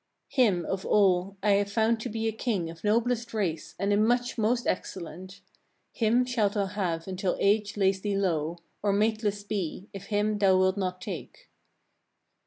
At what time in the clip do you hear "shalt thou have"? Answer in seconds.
6.25-7.07